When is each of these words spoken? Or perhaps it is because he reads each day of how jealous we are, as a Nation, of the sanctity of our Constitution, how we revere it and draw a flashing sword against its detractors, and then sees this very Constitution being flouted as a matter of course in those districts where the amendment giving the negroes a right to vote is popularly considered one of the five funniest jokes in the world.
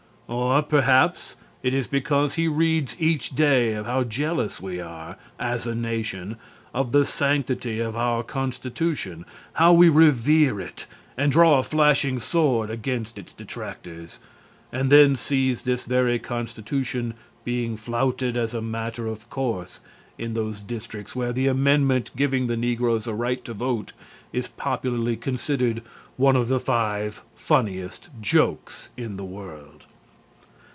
Or 0.33 0.61
perhaps 0.61 1.35
it 1.61 1.73
is 1.73 1.87
because 1.87 2.35
he 2.35 2.47
reads 2.47 2.95
each 3.01 3.31
day 3.31 3.73
of 3.73 3.85
how 3.85 4.05
jealous 4.05 4.61
we 4.61 4.79
are, 4.79 5.17
as 5.37 5.67
a 5.67 5.75
Nation, 5.75 6.37
of 6.73 6.93
the 6.93 7.03
sanctity 7.03 7.81
of 7.81 7.97
our 7.97 8.23
Constitution, 8.23 9.25
how 9.55 9.73
we 9.73 9.89
revere 9.89 10.61
it 10.61 10.85
and 11.17 11.33
draw 11.33 11.59
a 11.59 11.63
flashing 11.63 12.17
sword 12.17 12.69
against 12.69 13.17
its 13.17 13.33
detractors, 13.33 14.19
and 14.71 14.89
then 14.89 15.17
sees 15.17 15.63
this 15.63 15.85
very 15.85 16.17
Constitution 16.17 17.13
being 17.43 17.75
flouted 17.75 18.37
as 18.37 18.53
a 18.53 18.61
matter 18.61 19.07
of 19.07 19.29
course 19.29 19.81
in 20.17 20.33
those 20.33 20.61
districts 20.61 21.13
where 21.13 21.33
the 21.33 21.47
amendment 21.47 22.09
giving 22.15 22.47
the 22.47 22.55
negroes 22.55 23.05
a 23.05 23.13
right 23.13 23.43
to 23.43 23.53
vote 23.53 23.91
is 24.31 24.47
popularly 24.47 25.17
considered 25.17 25.81
one 26.15 26.37
of 26.37 26.47
the 26.47 26.59
five 26.61 27.21
funniest 27.35 28.07
jokes 28.21 28.91
in 28.95 29.17
the 29.17 29.25
world. 29.25 29.83